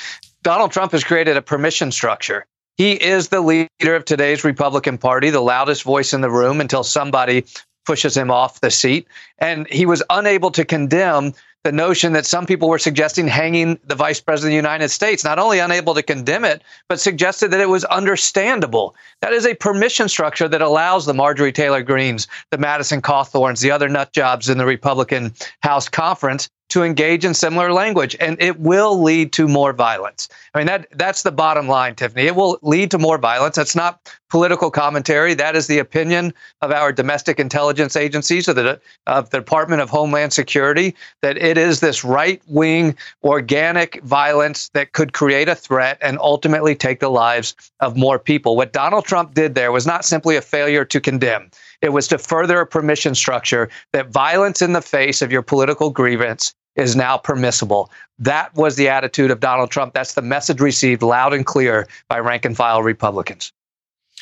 [0.42, 2.46] Donald Trump has created a permission structure.
[2.76, 6.82] He is the leader of today's Republican Party, the loudest voice in the room until
[6.82, 7.44] somebody
[7.86, 9.06] pushes him off the seat.
[9.38, 11.34] And he was unable to condemn
[11.64, 15.25] the notion that some people were suggesting hanging the vice president of the United States,
[15.25, 18.94] not only unable to condemn it, but suggested that it was understandable.
[19.20, 23.70] That is a permission structure that allows the Marjorie Taylor Greens, the Madison Cawthorns, the
[23.70, 28.59] other nut jobs in the Republican House conference to engage in similar language and it
[28.61, 30.28] will lead to more violence.
[30.54, 32.26] I mean that that's the bottom line Tiffany.
[32.26, 33.56] It will lead to more violence.
[33.56, 35.35] That's not political commentary.
[35.35, 39.90] That is the opinion of our domestic intelligence agencies of the of the Department of
[39.90, 46.18] Homeland Security that it is this right-wing organic violence that could create a threat and
[46.20, 48.56] ultimately take the lives of more people.
[48.56, 51.50] What Donald Trump did there was not simply a failure to condemn.
[51.83, 55.90] It was to further a permission structure that violence in the face of your political
[55.90, 57.90] grievance is now permissible.
[58.18, 59.94] That was the attitude of Donald Trump.
[59.94, 63.52] That's the message received loud and clear by rank and file Republicans.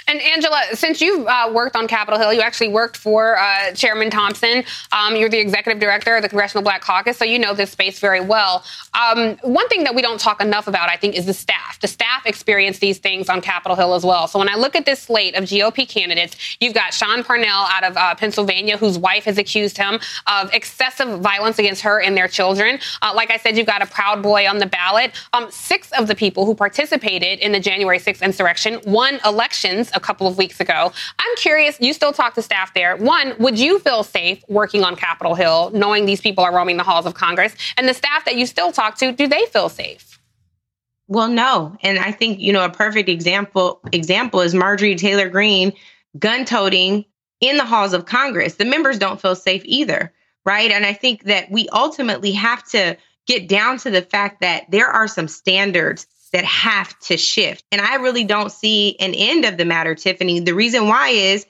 [0.08, 4.08] And Angela, since you've uh, worked on Capitol Hill, you actually worked for uh, Chairman
[4.08, 4.64] Thompson.
[4.90, 7.98] Um, you're the executive director of the Congressional Black Caucus, so you know this space
[7.98, 8.64] very well.
[8.94, 11.78] Um, one thing that we don't talk enough about, I think, is the staff.
[11.80, 14.26] The staff experience these things on Capitol Hill as well.
[14.28, 17.84] So when I look at this slate of GOP candidates, you've got Sean Parnell out
[17.84, 22.28] of uh, Pennsylvania, whose wife has accused him of excessive violence against her and their
[22.28, 22.78] children.
[23.02, 25.12] Uh, like I said, you've got a Proud Boy on the ballot.
[25.34, 30.00] Um, six of the people who participated in the January 6th insurrection won elections a
[30.00, 30.92] couple of weeks ago.
[31.18, 32.96] I'm curious, you still talk to staff there.
[32.96, 36.84] One, would you feel safe working on Capitol Hill, knowing these people are roaming the
[36.84, 37.54] halls of Congress?
[37.76, 40.18] And the staff that you still talk to, do they feel safe?
[41.08, 41.76] Well, no.
[41.82, 45.72] And I think, you know, a perfect example example is Marjorie Taylor Greene
[46.18, 47.04] gun toting
[47.40, 48.54] in the halls of Congress.
[48.54, 50.12] The members don't feel safe either,
[50.44, 50.70] right?
[50.70, 54.88] And I think that we ultimately have to get down to the fact that there
[54.88, 57.64] are some standards that have to shift.
[57.72, 60.40] And I really don't see an end of the matter, Tiffany.
[60.40, 61.46] The reason why is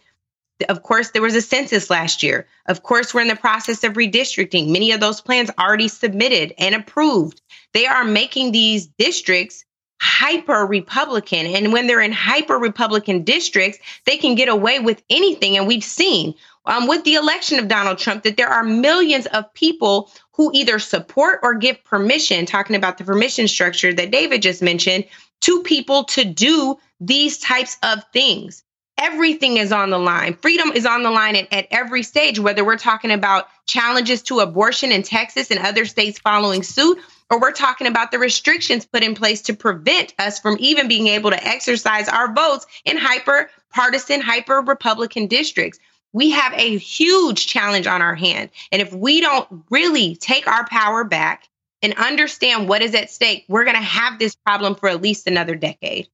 [0.68, 2.46] of course, there was a census last year.
[2.66, 4.70] Of course, we're in the process of redistricting.
[4.70, 7.40] Many of those plans already submitted and approved.
[7.74, 9.64] They are making these districts
[10.00, 11.46] hyper Republican.
[11.46, 15.56] And when they're in hyper Republican districts, they can get away with anything.
[15.56, 16.34] And we've seen
[16.66, 20.78] um, with the election of Donald Trump that there are millions of people who either
[20.78, 25.04] support or give permission, talking about the permission structure that David just mentioned,
[25.40, 28.62] to people to do these types of things.
[28.98, 30.34] Everything is on the line.
[30.34, 34.40] Freedom is on the line at, at every stage, whether we're talking about challenges to
[34.40, 36.98] abortion in Texas and other states following suit,
[37.30, 41.06] or we're talking about the restrictions put in place to prevent us from even being
[41.06, 45.78] able to exercise our votes in hyper partisan, hyper Republican districts.
[46.12, 48.50] We have a huge challenge on our hand.
[48.72, 51.48] And if we don't really take our power back
[51.82, 55.26] and understand what is at stake, we're going to have this problem for at least
[55.26, 56.08] another decade.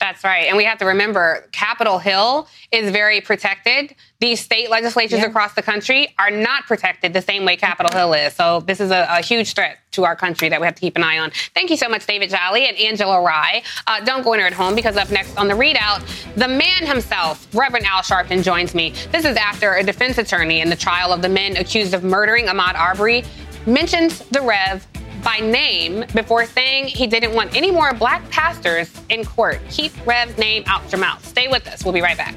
[0.00, 0.46] That's right.
[0.46, 3.94] And we have to remember Capitol Hill is very protected.
[4.18, 5.26] These state legislatures yeah.
[5.26, 8.32] across the country are not protected the same way Capitol Hill is.
[8.32, 10.96] So this is a, a, huge threat to our country that we have to keep
[10.96, 11.30] an eye on.
[11.54, 13.62] Thank you so much, David Jolly and Angela Rye.
[13.86, 17.46] Uh, don't go in at home because up next on the ReidOut, the man himself,
[17.54, 18.94] Reverend Al Sharpton, joins me.
[19.12, 22.46] This is after a defense attorney in the trial of the men accused of murdering
[22.46, 23.22] Ahmaud Arbery
[23.66, 24.86] mentions the Rev
[25.22, 29.60] by name before saying he didn't want any more black pastors in court.
[29.70, 31.24] Keep Rev's name out your mouth.
[31.24, 31.84] Stay with us.
[31.84, 32.36] We'll be right back.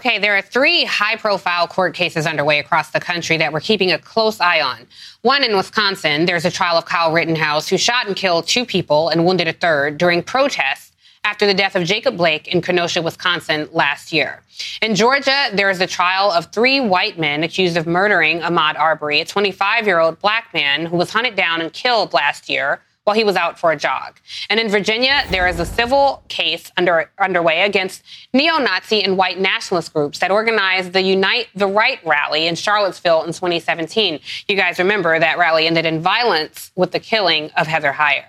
[0.00, 3.92] Okay, there are three high profile court cases underway across the country that we're keeping
[3.92, 4.86] a close eye on.
[5.20, 9.10] One in Wisconsin, there's a trial of Kyle Rittenhouse, who shot and killed two people
[9.10, 10.92] and wounded a third during protests
[11.24, 14.42] after the death of Jacob Blake in Kenosha, Wisconsin last year.
[14.80, 19.20] In Georgia, there is a trial of three white men accused of murdering Ahmaud Arbery,
[19.20, 22.80] a 25 year old black man who was hunted down and killed last year
[23.10, 24.20] while he was out for a jog.
[24.48, 29.40] And in Virginia, there is a civil case under, underway against neo Nazi and white
[29.40, 34.20] nationalist groups that organized the Unite the Right rally in Charlottesville in 2017.
[34.46, 38.26] You guys remember that rally ended in violence with the killing of Heather Heyer.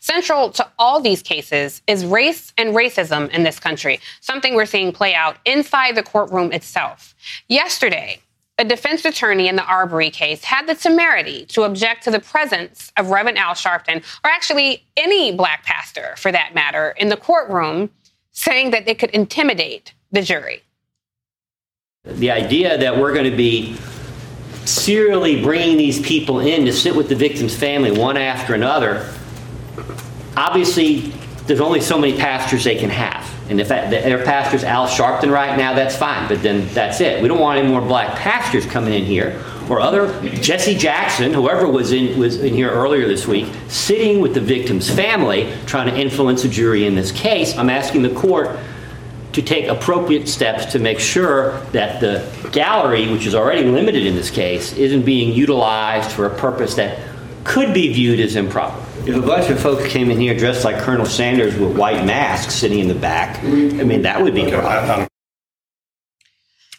[0.00, 4.90] Central to all these cases is race and racism in this country, something we're seeing
[4.90, 7.14] play out inside the courtroom itself.
[7.46, 8.20] Yesterday,
[8.58, 12.90] a defense attorney in the Arbery case had the temerity to object to the presence
[12.96, 17.90] of Reverend Al Sharpton, or actually any black pastor for that matter, in the courtroom,
[18.32, 20.62] saying that it could intimidate the jury.
[22.04, 23.76] The idea that we're going to be
[24.64, 29.12] serially bringing these people in to sit with the victim's family one after another,
[30.36, 31.12] obviously,
[31.46, 33.32] there's only so many pastors they can have.
[33.48, 36.28] And if that, their pastor's Al Sharpton right now, that's fine.
[36.28, 37.22] But then that's it.
[37.22, 41.68] We don't want any more black pastors coming in here or other Jesse Jackson, whoever
[41.68, 46.00] was in was in here earlier this week, sitting with the victim's family, trying to
[46.00, 47.56] influence a jury in this case.
[47.56, 48.58] I'm asking the court
[49.32, 54.14] to take appropriate steps to make sure that the gallery, which is already limited in
[54.14, 56.98] this case, isn't being utilized for a purpose that
[57.44, 58.85] could be viewed as improper.
[59.06, 62.54] If a bunch of folks came in here dressed like Colonel Sanders with white masks
[62.54, 65.06] sitting in the back, I mean, that would be problem.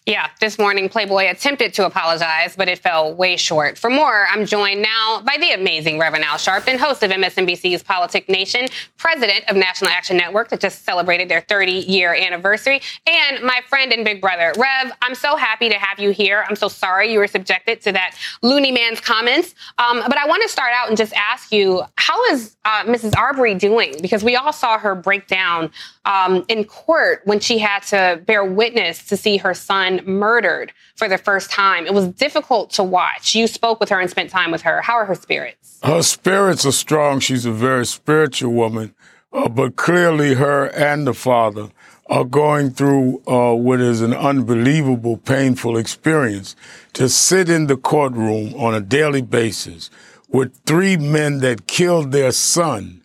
[0.08, 3.78] Yeah, this morning Playboy attempted to apologize, but it fell way short.
[3.78, 8.72] For more, I'm joined now by the amazing Reverend Al Sharpton, host of MSNBC's PoliticsNation,
[8.96, 13.92] president of National Action Network that just celebrated their 30 year anniversary, and my friend
[13.92, 14.54] and big brother.
[14.58, 16.46] Rev, I'm so happy to have you here.
[16.48, 19.56] I'm so sorry you were subjected to that loony man's comments.
[19.78, 23.14] Um, but I want to start out and just ask you, how is uh, Mrs.
[23.18, 23.96] Arbery doing?
[24.02, 25.70] Because we all saw her break down
[26.06, 31.08] um, in court when she had to bear witness to see her son murdered for
[31.08, 31.86] the first time.
[31.86, 33.34] It was difficult to watch.
[33.34, 34.82] You spoke with her and spent time with her.
[34.82, 35.80] How are her spirits?
[35.84, 37.20] Her spirits are strong.
[37.20, 38.94] She's a very spiritual woman,
[39.32, 41.70] uh, but clearly her and the father
[42.10, 46.56] are going through uh, what is an unbelievable, painful experience.
[46.94, 49.90] To sit in the courtroom on a daily basis
[50.30, 53.02] with three men that killed their son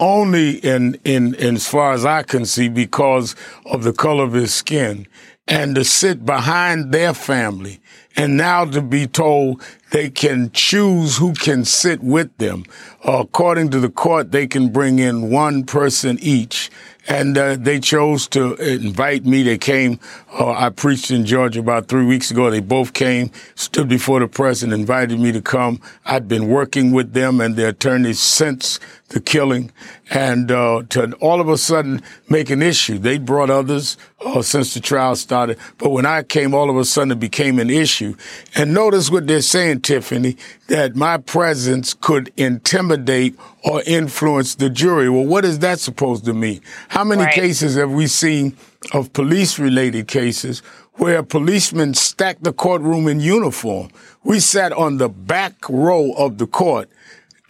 [0.00, 4.32] only in, in, in as far as I can see because of the color of
[4.32, 5.06] his skin
[5.50, 7.80] and to sit behind their family
[8.16, 12.64] and now to be told they can choose who can sit with them.
[13.04, 16.70] According to the court, they can bring in one person each.
[17.10, 19.42] And uh, they chose to invite me.
[19.42, 19.98] They came.
[20.32, 22.48] Uh, I preached in Georgia about three weeks ago.
[22.50, 25.80] They both came, stood before the press, and invited me to come.
[26.06, 28.78] I'd been working with them and their attorneys since
[29.10, 29.72] the killing,
[30.10, 32.96] and uh, to all of a sudden make an issue.
[32.96, 36.84] They brought others uh, since the trial started, but when I came, all of a
[36.84, 38.14] sudden it became an issue.
[38.54, 40.36] And notice what they're saying, Tiffany,
[40.70, 45.10] that my presence could intimidate or influence the jury.
[45.10, 46.60] Well, what is that supposed to mean?
[46.88, 47.34] How many right.
[47.34, 48.56] cases have we seen
[48.94, 50.60] of police related cases
[50.94, 53.90] where policemen stacked the courtroom in uniform?
[54.22, 56.88] We sat on the back row of the court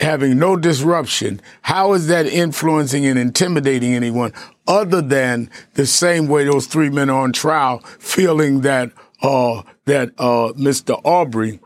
[0.00, 4.32] having no disruption, how is that influencing and intimidating anyone
[4.66, 8.90] other than the same way those three men are on trial feeling that
[9.20, 10.98] uh, that uh, Mr.
[11.04, 11.60] Arbery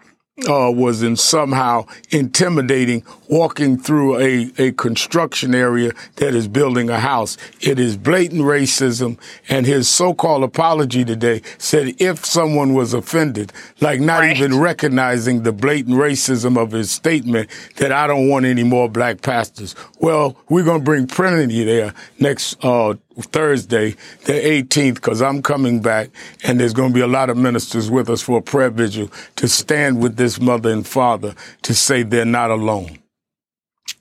[0.49, 6.99] uh, was in somehow intimidating walking through a, a construction area that is building a
[6.99, 7.37] house.
[7.61, 9.17] It is blatant racism.
[9.49, 14.37] And his so-called apology today said if someone was offended, like not right.
[14.37, 19.23] even recognizing the blatant racism of his statement that I don't want any more black
[19.23, 19.77] pastors.
[20.01, 23.91] Well, we're going to bring plenty there next uh, Thursday,
[24.25, 26.11] the 18th, because I'm coming back,
[26.43, 29.11] and there's going to be a lot of ministers with us for a prayer vigil
[29.37, 32.99] to stand with this mother and father to say they're not alone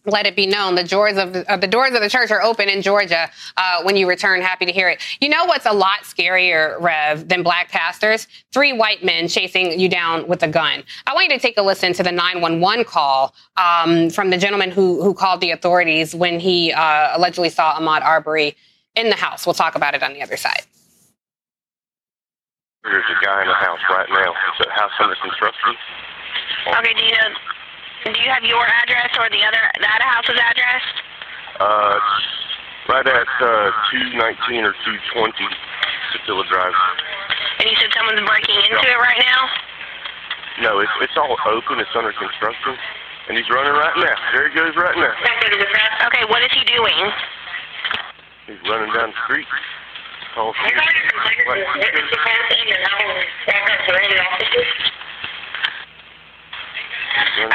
[0.06, 2.42] let it be known the doors of the, uh, the, doors of the church are
[2.42, 4.42] open in Georgia uh, when you return.
[4.42, 5.02] Happy to hear it.
[5.22, 8.28] You know what's a lot scarier, Rev, than black pastors?
[8.52, 10.84] Three white men chasing you down with a gun.
[11.08, 14.72] I want you to take a listen to the 911 call um, from the gentleman
[14.72, 18.58] who who called the authorities when he uh, allegedly saw Ahmaud Arbery
[18.96, 19.46] in the house.
[19.46, 20.64] We'll talk about it on the other side.
[22.84, 24.34] There's a guy in the house right now.
[24.60, 25.76] It's a house under construction.
[26.80, 27.30] Okay, do you know
[28.12, 30.84] do you have your address or the other that house's address?
[31.60, 31.96] Uh,
[32.92, 33.72] right at uh,
[34.20, 35.32] 219 or 220
[36.12, 36.76] Satilla Drive.
[37.64, 39.42] And you said someone's breaking into it right now?
[40.68, 41.80] No, it's it's all open.
[41.80, 42.76] It's under construction,
[43.30, 44.16] and he's running right now.
[44.36, 45.14] There he goes right now.
[46.12, 47.00] Okay, what is he doing?
[48.52, 49.48] He's running down the street.
[50.36, 50.52] Oh,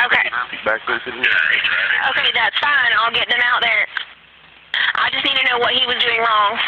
[0.07, 0.31] Okay.
[0.69, 1.25] Back into the
[2.13, 2.93] Okay, that's fine.
[3.01, 3.89] I'll get them out there.
[5.01, 6.61] I just need to know what he was doing wrong.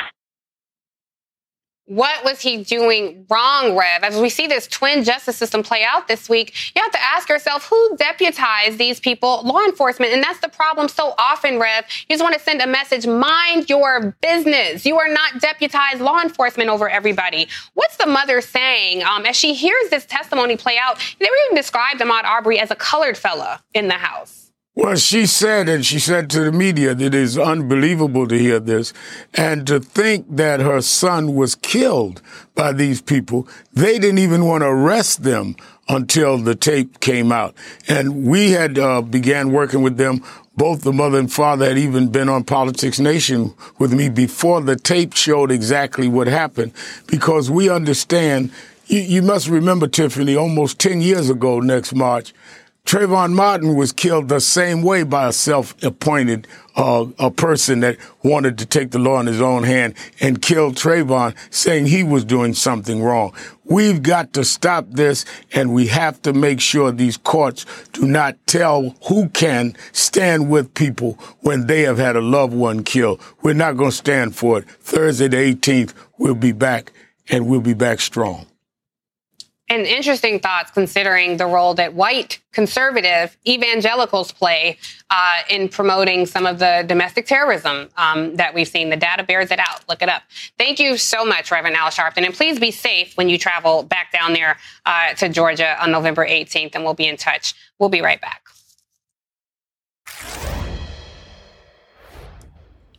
[1.90, 4.04] What was he doing wrong, Rev?
[4.04, 7.28] As we see this twin justice system play out this week, you have to ask
[7.28, 10.12] yourself who deputized these people, law enforcement.
[10.12, 11.84] And that's the problem so often, Rev.
[12.08, 14.86] You just want to send a message mind your business.
[14.86, 17.48] You are not deputized law enforcement over everybody.
[17.74, 20.96] What's the mother saying um, as she hears this testimony play out?
[21.18, 24.39] They were even described Ahmaud Arbery as a colored fella in the house.
[24.76, 28.60] Well, she said, and she said to the media that it is unbelievable to hear
[28.60, 28.92] this
[29.34, 32.22] and to think that her son was killed
[32.54, 33.48] by these people.
[33.72, 35.56] They didn't even want to arrest them
[35.88, 37.52] until the tape came out.
[37.88, 40.22] And we had uh, began working with them.
[40.56, 44.76] Both the mother and father had even been on Politics Nation with me before the
[44.76, 46.72] tape showed exactly what happened
[47.08, 48.52] because we understand.
[48.86, 52.32] You, you must remember, Tiffany, almost 10 years ago next March,
[52.84, 58.58] Trayvon Martin was killed the same way by a self-appointed uh, a person that wanted
[58.58, 62.54] to take the law in his own hand and kill Trayvon, saying he was doing
[62.54, 63.34] something wrong.
[63.64, 68.36] We've got to stop this, and we have to make sure these courts do not
[68.46, 73.20] tell who can stand with people when they have had a loved one killed.
[73.42, 74.68] We're not going to stand for it.
[74.68, 76.92] Thursday the 18th, we'll be back,
[77.28, 78.46] and we'll be back strong
[79.70, 84.76] and interesting thoughts considering the role that white conservative evangelicals play
[85.10, 88.90] uh, in promoting some of the domestic terrorism um, that we've seen.
[88.90, 89.88] The data bears it out.
[89.88, 90.22] Look it up.
[90.58, 92.26] Thank you so much, Reverend Al Sharpton.
[92.26, 96.26] And please be safe when you travel back down there uh, to Georgia on November
[96.26, 97.54] 18th, and we'll be in touch.
[97.78, 98.42] We'll be right back.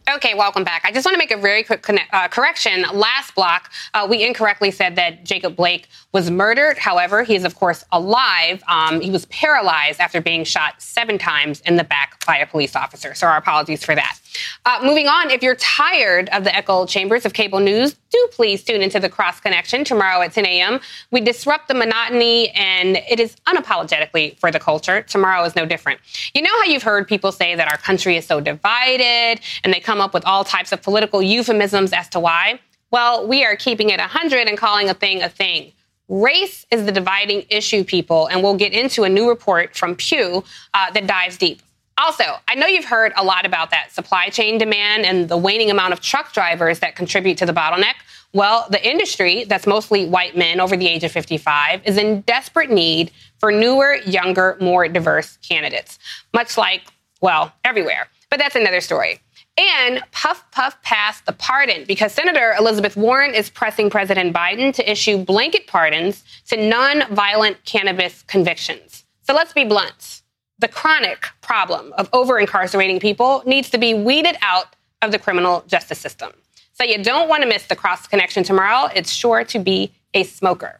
[0.09, 0.81] Okay, welcome back.
[0.83, 2.83] I just want to make a very quick uh, correction.
[2.91, 6.77] Last block, uh, we incorrectly said that Jacob Blake was murdered.
[6.79, 8.63] However, he is, of course, alive.
[8.67, 12.75] Um, he was paralyzed after being shot seven times in the back by a police
[12.75, 13.13] officer.
[13.13, 14.17] So, our apologies for that.
[14.65, 18.63] Uh, moving on, if you're tired of the echo chambers of cable news, do please
[18.63, 20.79] tune into the Cross Connection tomorrow at 10 a.m.
[21.11, 25.01] We disrupt the monotony, and it is unapologetically for the culture.
[25.01, 25.99] Tomorrow is no different.
[26.33, 29.79] You know how you've heard people say that our country is so divided, and they
[29.79, 32.59] come up with all types of political euphemisms as to why?
[32.91, 35.71] Well, we are keeping it 100 and calling a thing a thing.
[36.09, 40.43] Race is the dividing issue, people, and we'll get into a new report from Pew
[40.73, 41.61] uh, that dives deep.
[42.03, 45.69] Also, I know you've heard a lot about that supply chain demand and the waning
[45.69, 47.93] amount of truck drivers that contribute to the bottleneck.
[48.33, 52.71] Well, the industry, that's mostly white men over the age of 55, is in desperate
[52.71, 55.99] need for newer, younger, more diverse candidates,
[56.33, 56.81] much like,
[57.21, 58.07] well, everywhere.
[58.31, 59.19] But that's another story.
[59.59, 64.91] And puff, puff passed the pardon because Senator Elizabeth Warren is pressing President Biden to
[64.91, 69.03] issue blanket pardons to non-violent cannabis convictions.
[69.21, 70.20] So let's be blunt
[70.61, 75.63] the chronic problem of over incarcerating people needs to be weeded out of the criminal
[75.67, 76.31] justice system.
[76.73, 78.89] So you don't want to miss the cross connection tomorrow.
[78.95, 80.79] It's sure to be a smoker.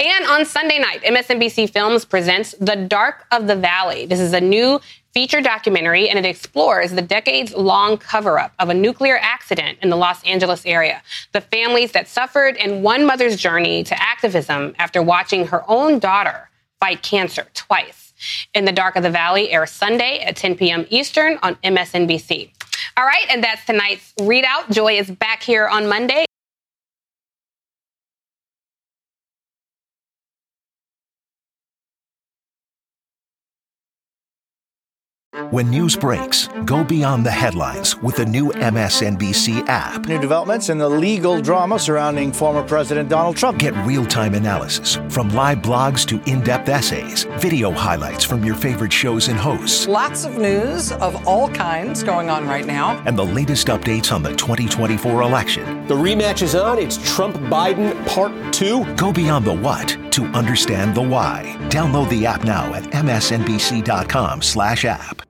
[0.00, 4.06] And on Sunday night, MSNBC Films presents The Dark of the Valley.
[4.06, 4.80] This is a new
[5.12, 9.90] feature documentary and it explores the decades long cover up of a nuclear accident in
[9.90, 11.02] the Los Angeles area,
[11.32, 16.48] the families that suffered, and one mother's journey to activism after watching her own daughter
[16.80, 18.05] fight cancer twice
[18.54, 20.86] in the Dark of the Valley airs Sunday at 10 p.m.
[20.90, 22.50] Eastern on MSNBC.
[22.96, 24.70] All right, and that's tonight's ReidOut.
[24.70, 26.24] Joy is back here on Monday.
[35.50, 40.06] When news breaks, go beyond the headlines with the new MSNBC app.
[40.06, 43.58] New developments in the legal drama surrounding former President Donald Trump.
[43.58, 48.54] Get real time analysis from live blogs to in depth essays, video highlights from your
[48.54, 49.86] favorite shows and hosts.
[49.86, 52.96] Lots of news of all kinds going on right now.
[53.04, 55.86] And the latest updates on the 2024 election.
[55.86, 56.78] The rematch is on.
[56.78, 58.94] It's Trump Biden Part 2.
[58.94, 61.56] Go beyond the what to understand the why.
[61.68, 65.20] Download the app now at msnbc.com slash app.